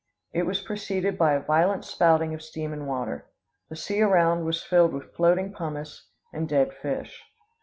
[0.33, 3.27] It was preceded by a violent spouting of steam and water.
[3.69, 7.23] The sea around was filled with floating pumice and dead fish.